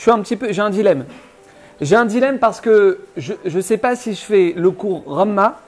je 0.00 0.04
suis 0.04 0.10
un 0.12 0.20
petit 0.20 0.36
peu, 0.36 0.50
j'ai 0.50 0.62
un 0.62 0.70
dilemme. 0.70 1.04
J'ai 1.78 1.94
un 1.94 2.06
dilemme 2.06 2.38
parce 2.38 2.62
que 2.62 3.00
je 3.18 3.34
ne 3.44 3.60
sais 3.60 3.76
pas 3.76 3.96
si 3.96 4.14
je 4.14 4.22
fais 4.22 4.54
le 4.56 4.70
cours 4.70 5.02
Ramma 5.06 5.60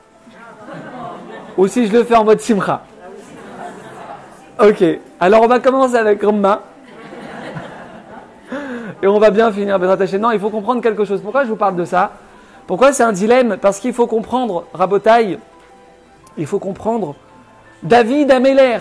ou 1.58 1.66
si 1.66 1.86
je 1.86 1.92
le 1.92 2.02
fais 2.02 2.14
en 2.14 2.24
mode 2.24 2.40
Simcha. 2.40 2.80
Ok, 4.58 4.82
alors 5.20 5.42
on 5.42 5.48
va 5.48 5.58
commencer 5.58 5.96
avec 5.96 6.22
Ramma. 6.22 6.62
Et 9.02 9.06
on 9.06 9.18
va 9.18 9.28
bien 9.28 9.52
finir 9.52 9.78
Non, 9.78 10.30
il 10.30 10.40
faut 10.40 10.48
comprendre 10.48 10.80
quelque 10.80 11.04
chose. 11.04 11.20
Pourquoi 11.20 11.44
je 11.44 11.50
vous 11.50 11.56
parle 11.56 11.76
de 11.76 11.84
ça? 11.84 12.12
Pourquoi 12.66 12.94
c'est 12.94 13.02
un 13.02 13.12
dilemme? 13.12 13.58
Parce 13.60 13.80
qu'il 13.80 13.92
faut 13.92 14.06
comprendre, 14.06 14.64
Rabotaille, 14.72 15.38
il 16.38 16.46
faut 16.46 16.58
comprendre 16.58 17.16
David 17.82 18.30
Améler. 18.30 18.78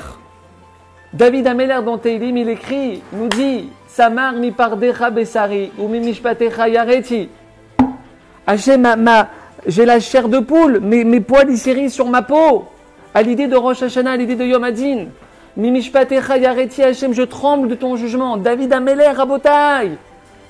David 1.14 1.46
Améler 1.46 1.78
dans 1.84 1.98
Teilim, 1.98 2.38
il 2.38 2.48
écrit, 2.48 3.04
nous 3.12 3.28
dit 3.28 3.70
Samar 3.88 4.34
mi 4.34 4.52
pardecha 4.52 5.10
besari 5.10 5.70
ou 5.78 5.90
mi 5.90 6.00
mishpatecha 6.00 6.70
yareti. 6.70 7.28
Hachem, 8.48 8.96
ma, 8.98 9.28
j'ai 9.68 9.84
la 9.84 10.00
chair 10.00 10.30
de 10.30 10.40
poule, 10.40 10.80
mes, 10.80 11.04
mes 11.04 11.20
poils 11.20 11.50
ils 11.50 11.92
sur 11.92 12.08
ma 12.08 12.22
peau. 12.22 12.64
À 13.14 13.24
l'idée 13.24 13.48
de 13.48 13.58
Rosh 13.58 13.84
Hashanah, 13.84 14.12
à 14.12 14.16
l'idée 14.16 14.38
de 14.38 14.46
Yom 14.46 14.64
Adin. 14.64 15.08
Mi 15.58 15.70
mishpatecha 15.72 16.38
yareti 16.38 16.82
Hachem, 16.82 17.14
je 17.14 17.24
tremble 17.24 17.68
de 17.68 17.76
ton 17.76 17.98
jugement. 17.98 18.38
David 18.38 18.72
Améler, 18.72 19.10
Rabotaille. 19.10 19.98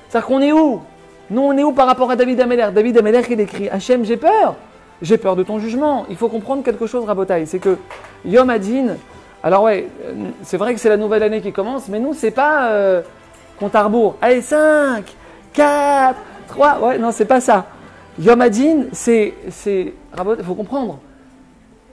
C'est-à-dire 0.08 0.28
qu'on 0.28 0.40
est 0.40 0.52
où? 0.52 0.80
Nous, 1.28 1.42
on 1.42 1.56
est 1.56 1.64
où 1.64 1.72
par 1.72 1.88
rapport 1.88 2.12
à 2.12 2.14
David 2.14 2.40
Améler 2.40 2.68
David 2.72 2.98
Améler, 2.98 3.22
il 3.28 3.40
écrit 3.40 3.68
Hachem, 3.68 4.04
j'ai 4.04 4.16
peur. 4.16 4.54
J'ai 5.00 5.18
peur 5.18 5.34
de 5.34 5.42
ton 5.42 5.58
jugement. 5.58 6.06
Il 6.08 6.16
faut 6.16 6.28
comprendre 6.28 6.62
quelque 6.62 6.86
chose, 6.86 7.04
Rabotaille. 7.04 7.48
C'est 7.48 7.58
que 7.58 7.78
Yom 8.24 8.48
Adin, 8.48 8.94
alors 9.42 9.64
ouais, 9.64 9.88
euh, 10.04 10.30
c'est 10.42 10.56
vrai 10.56 10.72
que 10.74 10.80
c'est 10.80 10.88
la 10.88 10.96
nouvelle 10.96 11.22
année 11.22 11.40
qui 11.40 11.52
commence, 11.52 11.88
mais 11.88 11.98
nous, 11.98 12.14
c'est 12.14 12.30
pas 12.30 12.70
euh, 12.70 13.02
compte 13.58 13.74
à 13.74 13.82
rebours. 13.82 14.16
Allez, 14.22 14.40
5, 14.40 15.04
4, 15.52 16.16
3. 16.48 16.80
Ouais, 16.80 16.98
non, 16.98 17.10
c'est 17.10 17.24
pas 17.24 17.40
ça. 17.40 17.66
Yom 18.20 18.40
Adin, 18.40 18.84
c'est. 18.92 19.34
Il 19.66 19.92
faut 20.44 20.54
comprendre. 20.54 20.98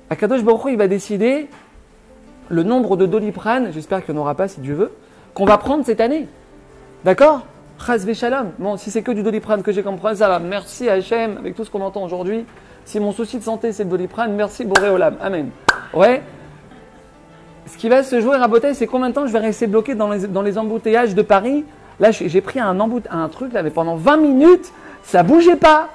Akadosh 0.09 0.43
Baruch 0.43 0.63
il 0.69 0.77
va 0.77 0.87
décider 0.87 1.47
le 2.49 2.63
nombre 2.63 2.97
de 2.97 3.05
doliprane, 3.05 3.71
j'espère 3.71 4.03
qu'il 4.03 4.15
n'y 4.15 4.19
en 4.19 4.23
aura 4.23 4.33
pas 4.33 4.47
si 4.47 4.59
Dieu 4.59 4.73
veut, 4.73 4.91
qu'on 5.35 5.45
va 5.45 5.57
prendre 5.57 5.85
cette 5.85 6.01
année. 6.01 6.27
D'accord? 7.05 7.45
Chaz 7.85 8.11
shalom. 8.13 8.51
Bon, 8.57 8.75
si 8.75 8.91
c'est 8.91 9.03
que 9.03 9.11
du 9.11 9.23
doliprane 9.23 9.61
que 9.61 9.71
j'ai 9.71 9.83
compris, 9.83 10.17
ça 10.17 10.27
va. 10.27 10.39
Merci 10.39 10.89
Hachem, 10.89 11.37
avec 11.37 11.55
tout 11.55 11.63
ce 11.63 11.69
qu'on 11.69 11.81
entend 11.81 12.03
aujourd'hui. 12.03 12.45
Si 12.85 12.99
mon 12.99 13.11
souci 13.11 13.37
de 13.37 13.43
santé 13.43 13.71
c'est 13.71 13.83
le 13.83 13.89
doliprane, 13.89 14.33
merci 14.33 14.65
Boré 14.65 14.89
Olam. 14.89 15.15
Amen. 15.21 15.49
Ouais? 15.93 16.23
Ce 17.69 17.77
qui 17.77 17.87
va 17.87 18.03
se 18.03 18.19
jouer 18.19 18.35
à 18.35 18.47
Botaï, 18.47 18.75
c'est 18.75 18.87
combien 18.87 19.09
de 19.09 19.13
temps 19.13 19.27
je 19.27 19.31
vais 19.31 19.39
rester 19.39 19.67
bloqué 19.67 19.95
dans 19.95 20.09
les, 20.09 20.57
embouteillages 20.57 21.15
de 21.15 21.21
Paris. 21.21 21.63
Là, 21.99 22.11
j'ai 22.11 22.41
pris 22.41 22.59
un, 22.59 22.77
un 22.79 23.29
truc, 23.29 23.53
là, 23.53 23.63
mais 23.63 23.69
pendant 23.69 23.95
20 23.95 24.17
minutes, 24.17 24.71
ça 25.03 25.23
bougeait 25.23 25.55
pas. 25.55 25.89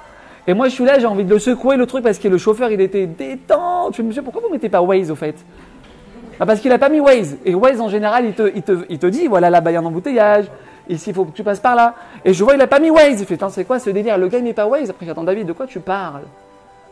Et 0.47 0.53
moi, 0.53 0.67
je 0.67 0.73
suis 0.73 0.85
là, 0.85 0.99
j'ai 0.99 1.05
envie 1.05 1.25
de 1.25 1.29
le 1.29 1.39
secouer, 1.39 1.75
le 1.75 1.85
truc, 1.85 2.03
parce 2.03 2.19
que 2.19 2.27
le 2.27 2.37
chauffeur, 2.37 2.71
il 2.71 2.79
était 2.79 3.07
détente. 3.07 3.95
Je 3.95 4.01
me 4.01 4.07
monsieur, 4.07 4.21
pourquoi 4.21 4.41
vous 4.41 4.51
mettez 4.51 4.69
pas 4.69 4.81
Waze, 4.81 5.11
au 5.11 5.15
fait? 5.15 5.35
Ah, 6.39 6.45
Parce 6.45 6.59
qu'il 6.59 6.69
n'a 6.69 6.77
pas 6.77 6.89
mis 6.89 6.99
Waze. 6.99 7.37
Et 7.45 7.55
Waze, 7.55 7.81
en 7.81 7.89
général, 7.89 8.25
il 8.25 8.33
te, 8.33 8.85
il 8.89 8.97
dit, 9.11 9.27
voilà, 9.27 9.49
là-bas, 9.49 9.71
il 9.71 9.73
y 9.73 9.77
a 9.77 9.79
un 9.79 9.85
embouteillage 9.85 10.45
ici 10.87 11.09
il 11.09 11.15
faut 11.15 11.25
que 11.25 11.31
tu 11.31 11.43
passes 11.43 11.59
par 11.59 11.75
là. 11.75 11.95
Et 12.23 12.33
je 12.33 12.43
vois, 12.43 12.53
il 12.53 12.59
n'a 12.59 12.67
pas 12.67 12.79
mis 12.79 12.89
Waze. 12.89 13.19
Il 13.19 13.25
fait, 13.25 13.39
c'est 13.49 13.65
quoi 13.65 13.79
ce 13.79 13.89
délire? 13.89 14.17
Le 14.17 14.27
gars, 14.27 14.37
il 14.37 14.43
met 14.43 14.53
pas 14.53 14.67
Waze. 14.67 14.89
Après, 14.89 15.05
j'attends 15.05 15.23
David, 15.23 15.47
de 15.47 15.53
quoi 15.53 15.65
tu 15.67 15.79
parles? 15.79 16.23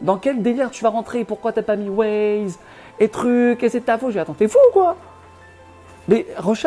Dans 0.02 0.18
quel 0.18 0.42
délire 0.42 0.70
tu 0.72 0.84
vas 0.84 0.90
rentrer? 0.90 1.24
Pourquoi 1.24 1.54
t'as 1.54 1.62
pas 1.62 1.76
mis 1.76 1.90
Waze 1.90 2.60
Et 3.00 3.08
truc, 3.08 3.64
et 3.64 3.70
c'est 3.70 3.82
ta 3.82 3.98
faute. 3.98 4.10
Je 4.10 4.14
dis, 4.14 4.20
attends, 4.20 4.34
t'es 4.34 4.48
fou 4.48 4.58
ou 4.70 4.74
quoi? 4.74 4.98
Mais 6.08 6.26
Rosh 6.38 6.66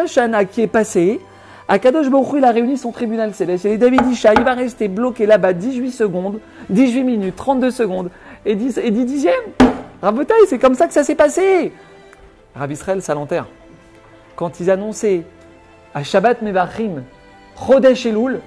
qui 0.50 0.62
est 0.62 0.66
passé, 0.66 1.20
Akadosh 1.68 2.08
Baruch 2.08 2.28
il 2.36 2.44
a 2.44 2.50
réuni 2.52 2.78
son 2.78 2.92
tribunal 2.92 3.34
céleste. 3.34 3.66
Et 3.66 3.76
David 3.76 4.06
Isha, 4.06 4.32
il 4.34 4.42
va 4.42 4.54
rester 4.54 4.88
bloqué 4.88 5.26
là-bas 5.26 5.52
18 5.52 5.90
secondes, 5.90 6.40
18 6.70 7.04
minutes, 7.04 7.36
32 7.36 7.70
secondes 7.70 8.10
et 8.44 8.54
10, 8.54 8.78
et 8.78 8.90
10 8.90 9.04
dixièmes. 9.04 9.34
C'est 10.48 10.58
comme 10.58 10.74
ça 10.74 10.86
que 10.86 10.92
ça 10.92 11.04
s'est 11.04 11.14
passé. 11.14 11.72
Rav 12.54 12.70
Israël 12.70 13.02
Salanter, 13.02 13.42
quand 14.36 14.60
ils 14.60 14.70
annonçaient 14.70 15.24
à 15.94 16.02
Shabbat 16.02 16.42
Mevachim, 16.42 17.02
Chodesh 17.66 18.06
Elul, 18.06 18.40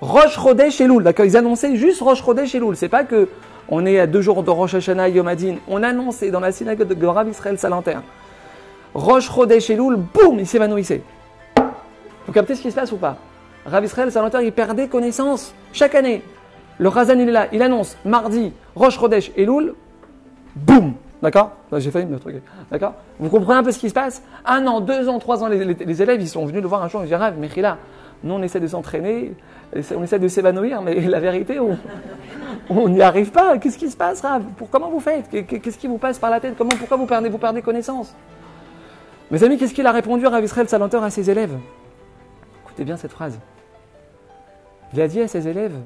Roche 0.00 0.34
Chodesh 0.34 0.80
Elul. 0.80 1.02
D'accord 1.02 1.24
Ils 1.24 1.36
annonçaient 1.36 1.76
juste 1.76 2.00
Roche 2.00 2.22
Chodesh 2.22 2.54
Elul. 2.54 2.76
C'est 2.76 2.88
pas 2.88 3.04
que 3.04 3.28
on 3.68 3.84
est 3.84 3.98
à 3.98 4.06
deux 4.06 4.20
jours 4.20 4.42
de 4.42 4.50
Rosh 4.50 4.74
Hashanah 4.74 5.08
Yom 5.08 5.26
Adin. 5.26 5.56
On 5.68 5.82
annonçait 5.82 6.30
dans 6.30 6.40
la 6.40 6.52
synagogue 6.52 6.92
de 6.92 7.06
Rav 7.06 7.28
Israël 7.28 7.58
Salanter. 7.58 7.98
Roche 8.94 9.30
Chodesh 9.30 9.70
Elul, 9.70 9.96
boum, 9.96 10.38
il 10.38 10.46
s'évanouissait. 10.46 11.02
Vous 12.26 12.32
captez 12.32 12.54
ce 12.54 12.62
qui 12.62 12.70
se 12.70 12.76
passe 12.76 12.92
ou 12.92 12.96
pas? 12.96 13.16
Rav 13.64 13.84
Israël 13.84 14.12
Salanter, 14.12 14.44
il 14.44 14.52
perdait 14.52 14.88
connaissance 14.88 15.52
chaque 15.72 15.94
année. 15.94 16.22
Le 16.78 16.88
Razan, 16.88 17.18
il 17.18 17.28
est 17.28 17.32
là, 17.32 17.48
il 17.52 17.62
annonce 17.62 17.96
mardi, 18.04 18.52
Roche 18.74 18.98
Chodesh 18.98 19.32
Elul, 19.36 19.74
boum, 20.54 20.94
D'accord? 21.22 21.52
J'ai 21.72 21.90
failli 21.90 22.06
me 22.06 22.18
truquer. 22.18 22.42
D'accord? 22.70 22.94
Vous 23.18 23.30
comprenez 23.30 23.58
un 23.58 23.62
peu 23.62 23.72
ce 23.72 23.78
qui 23.78 23.88
se 23.88 23.94
passe? 23.94 24.22
Un 24.44 24.66
an, 24.66 24.80
deux 24.80 25.08
ans, 25.08 25.18
trois 25.18 25.42
ans, 25.42 25.48
les, 25.48 26.02
élèves, 26.02 26.20
ils 26.20 26.28
sont 26.28 26.44
venus 26.44 26.62
le 26.62 26.68
voir 26.68 26.82
un 26.82 26.88
jour, 26.88 27.00
ils 27.02 27.08
disent 27.08 27.14
Rav, 27.14 27.34
là, 27.56 27.78
nous, 28.26 28.34
on 28.34 28.42
essaie 28.42 28.60
de 28.60 28.66
s'entraîner, 28.66 29.34
on 29.94 30.02
essaie 30.02 30.18
de 30.18 30.28
s'évanouir, 30.28 30.82
mais 30.82 31.00
la 31.00 31.20
vérité, 31.20 31.58
on 32.68 32.88
n'y 32.88 33.02
arrive 33.02 33.30
pas. 33.30 33.58
Qu'est-ce 33.58 33.78
qui 33.78 33.90
se 33.90 33.96
passe, 33.96 34.22
Pour, 34.56 34.68
Comment 34.70 34.90
vous 34.90 35.00
faites? 35.00 35.28
Qu'est-ce 35.30 35.78
qui 35.78 35.86
vous 35.86 35.98
passe 35.98 36.18
par 36.18 36.30
la 36.30 36.40
tête? 36.40 36.54
Comment, 36.56 36.76
Pourquoi 36.78 36.96
vous 36.96 37.06
perdez, 37.06 37.28
vous 37.28 37.38
perdez 37.38 37.62
connaissance? 37.62 38.14
Mes 39.30 39.42
amis, 39.42 39.58
qu'est-ce 39.58 39.74
qu'il 39.74 39.86
a 39.86 39.92
répondu 39.92 40.26
Rav 40.26 40.44
Israël 40.44 40.68
Salanter 40.68 41.02
à 41.02 41.10
ses 41.10 41.30
élèves? 41.30 41.56
Écoutez 42.64 42.84
bien 42.84 42.96
cette 42.96 43.12
phrase. 43.12 43.38
Il 44.92 45.00
a 45.00 45.08
dit 45.08 45.20
à 45.20 45.28
ses 45.28 45.48
élèves 45.48 45.76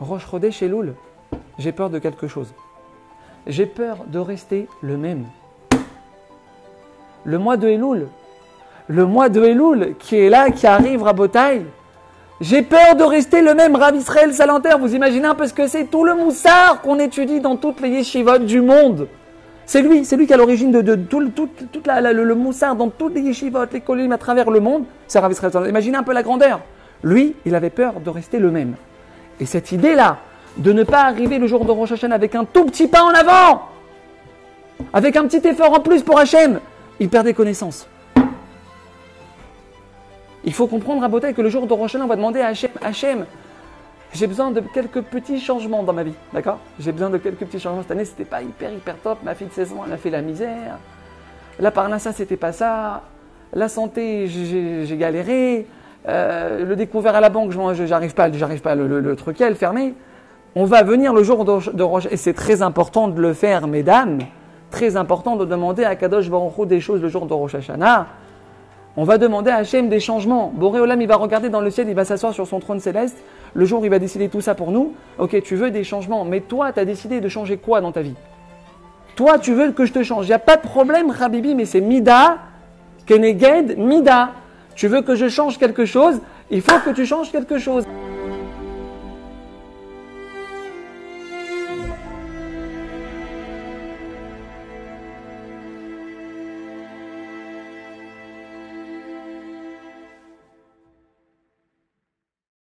Roche 0.00 0.24
Rodé 0.24 0.50
chez 0.50 0.68
Loul, 0.68 0.94
j'ai 1.58 1.72
peur 1.72 1.90
de 1.90 1.98
quelque 1.98 2.26
chose 2.26 2.54
j'ai 3.46 3.66
peur 3.66 4.04
de 4.06 4.18
rester 4.18 4.68
le 4.80 4.96
même. 4.96 5.26
Le 7.24 7.38
mois 7.38 7.56
de 7.56 7.68
Elul, 7.68 8.08
le 8.88 9.06
mois 9.06 9.28
de 9.28 9.42
Elul 9.42 9.94
qui 9.98 10.16
est 10.16 10.28
là, 10.28 10.50
qui 10.50 10.66
arrive 10.66 11.06
à 11.06 11.12
Botaï, 11.12 11.64
j'ai 12.40 12.62
peur 12.62 12.96
de 12.96 13.04
rester 13.04 13.42
le 13.42 13.54
même 13.54 13.76
Rav 13.76 13.94
Israël 13.94 14.34
Salanter. 14.34 14.74
Vous 14.78 14.94
imaginez 14.94 15.26
un 15.26 15.34
peu 15.34 15.46
ce 15.46 15.54
que 15.54 15.66
c'est? 15.66 15.84
Tout 15.84 16.04
le 16.04 16.14
moussard 16.14 16.82
qu'on 16.82 16.98
étudie 16.98 17.40
dans 17.40 17.56
toutes 17.56 17.80
les 17.80 17.90
yeshivot 17.90 18.38
du 18.38 18.60
monde. 18.60 19.08
C'est 19.66 19.80
lui, 19.80 20.04
c'est 20.04 20.16
lui 20.16 20.26
qui 20.26 20.32
est 20.32 20.34
à 20.34 20.38
l'origine 20.38 20.70
de, 20.70 20.94
tout, 20.96 21.20
le, 21.20 22.34
moussard 22.34 22.76
dans 22.76 22.90
toutes 22.90 23.14
les 23.14 23.22
yeshivot, 23.22 23.66
les 23.72 23.80
collines 23.80 24.12
à 24.12 24.18
travers 24.18 24.50
le 24.50 24.60
monde. 24.60 24.84
C'est 25.06 25.20
Rav 25.20 25.30
Israël 25.30 25.52
Salanter. 25.52 25.70
Imaginez 25.70 25.96
un 25.96 26.02
peu 26.02 26.12
la 26.12 26.22
grandeur. 26.22 26.60
Lui, 27.02 27.34
il 27.46 27.54
avait 27.54 27.70
peur 27.70 28.00
de 28.00 28.10
rester 28.10 28.38
le 28.38 28.50
même. 28.50 28.74
Et 29.40 29.46
cette 29.46 29.72
idée-là, 29.72 30.18
de 30.56 30.72
ne 30.72 30.82
pas 30.82 31.02
arriver 31.02 31.38
le 31.38 31.46
jour 31.46 31.64
de 31.64 31.70
Rosh 31.70 31.92
Hashanah 31.92 32.14
avec 32.14 32.34
un 32.34 32.44
tout 32.44 32.64
petit 32.66 32.88
pas 32.88 33.02
en 33.02 33.10
avant, 33.10 33.68
avec 34.92 35.16
un 35.16 35.26
petit 35.26 35.46
effort 35.48 35.72
en 35.72 35.80
plus 35.80 36.02
pour 36.02 36.18
Hachem, 36.18 36.60
il 37.00 37.08
perdait 37.08 37.32
connaissance. 37.32 37.86
Il 40.44 40.52
faut 40.52 40.66
comprendre 40.66 41.02
à 41.02 41.08
Botaï 41.08 41.34
que 41.34 41.42
le 41.42 41.48
jour 41.48 41.66
de 41.66 41.74
Hashanah, 41.74 42.04
on 42.04 42.08
va 42.08 42.16
demander 42.16 42.40
à 42.40 42.48
Hachem, 42.48 42.70
Hachem, 42.82 43.26
j'ai 44.12 44.26
besoin 44.26 44.50
de 44.50 44.60
quelques 44.60 45.02
petits 45.02 45.40
changements 45.40 45.82
dans 45.82 45.92
ma 45.92 46.04
vie, 46.04 46.14
d'accord? 46.32 46.58
J'ai 46.78 46.92
besoin 46.92 47.10
de 47.10 47.18
quelques 47.18 47.46
petits 47.46 47.58
changements. 47.58 47.82
Cette 47.82 47.90
année, 47.90 48.04
c'était 48.04 48.24
pas 48.24 48.42
hyper, 48.42 48.72
hyper 48.72 48.96
top. 48.98 49.18
Ma 49.24 49.34
fille 49.34 49.48
de 49.48 49.52
16 49.52 49.72
ans, 49.72 49.84
elle 49.86 49.92
a 49.92 49.96
fait 49.96 50.10
la 50.10 50.22
misère. 50.22 50.78
Là, 51.58 51.70
par 51.70 51.88
là, 51.88 51.98
ça, 51.98 52.12
c'était 52.12 52.36
pas 52.36 52.52
ça. 52.52 53.02
La 53.52 53.68
santé, 53.68 54.26
j'ai 54.28 54.96
galéré. 54.96 55.66
Euh, 56.06 56.64
le 56.64 56.76
découvert 56.76 57.14
à 57.16 57.20
la 57.20 57.30
banque, 57.30 57.50
j'arrive 57.50 58.14
pas, 58.14 58.30
j'arrive 58.30 58.60
pas, 58.60 58.74
le, 58.74 58.86
le, 58.86 59.00
le 59.00 59.16
truc 59.16 59.40
est 59.40 59.54
fermé. 59.54 59.94
On 60.54 60.66
va 60.66 60.82
venir 60.82 61.12
le 61.14 61.22
jour 61.22 61.44
de, 61.44 61.82
Rosh 61.82 62.06
et 62.10 62.16
c'est 62.16 62.34
très 62.34 62.62
important 62.62 63.08
de 63.08 63.20
le 63.20 63.32
faire, 63.32 63.66
mesdames, 63.66 64.18
très 64.70 64.96
important 64.96 65.36
de 65.36 65.44
demander 65.44 65.82
à 65.82 65.96
Kadosh 65.96 66.30
Baruch 66.30 66.68
des 66.68 66.80
choses 66.80 67.00
le 67.00 67.08
jour 67.08 67.26
de 67.26 67.32
Rosh. 67.32 67.56
On 68.96 69.02
va 69.02 69.18
demander 69.18 69.50
à 69.50 69.56
Hachem 69.56 69.88
des 69.88 69.98
changements. 69.98 70.52
Boré 70.54 70.78
Olam, 70.78 71.00
il 71.00 71.08
va 71.08 71.16
regarder 71.16 71.48
dans 71.48 71.60
le 71.60 71.70
ciel, 71.70 71.88
il 71.88 71.94
va 71.94 72.04
s'asseoir 72.04 72.32
sur 72.32 72.46
son 72.46 72.60
trône 72.60 72.78
céleste. 72.78 73.16
Le 73.52 73.64
jour 73.64 73.80
où 73.80 73.84
il 73.84 73.90
va 73.90 73.98
décider 73.98 74.28
tout 74.28 74.40
ça 74.40 74.54
pour 74.54 74.70
nous. 74.70 74.92
Ok, 75.18 75.42
tu 75.42 75.56
veux 75.56 75.72
des 75.72 75.82
changements, 75.82 76.24
mais 76.24 76.40
toi, 76.40 76.72
tu 76.72 76.78
as 76.78 76.84
décidé 76.84 77.20
de 77.20 77.28
changer 77.28 77.56
quoi 77.56 77.80
dans 77.80 77.90
ta 77.90 78.02
vie? 78.02 78.14
Toi, 79.16 79.38
tu 79.38 79.52
veux 79.52 79.72
que 79.72 79.84
je 79.84 79.92
te 79.92 80.02
change. 80.02 80.26
Il 80.26 80.28
n'y 80.28 80.34
a 80.34 80.38
pas 80.38 80.56
de 80.56 80.62
problème, 80.62 81.10
Rabibi, 81.10 81.54
mais 81.54 81.64
c'est 81.64 81.80
Mida, 81.80 82.38
Keneged, 83.06 83.78
Mida. 83.78 84.30
Tu 84.76 84.88
veux 84.88 85.02
que 85.02 85.14
je 85.14 85.28
change 85.28 85.58
quelque 85.58 85.84
chose, 85.84 86.20
il 86.50 86.60
faut 86.60 86.78
que 86.84 86.90
tu 86.90 87.06
changes 87.06 87.30
quelque 87.30 87.58
chose. 87.58 87.84